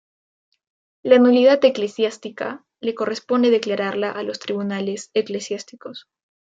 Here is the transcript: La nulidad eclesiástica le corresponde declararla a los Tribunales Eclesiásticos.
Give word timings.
La 1.03 1.19
nulidad 1.19 1.63
eclesiástica 1.63 2.65
le 2.79 2.95
corresponde 2.95 3.51
declararla 3.51 4.09
a 4.09 4.23
los 4.23 4.39
Tribunales 4.39 5.11
Eclesiásticos. 5.13 6.07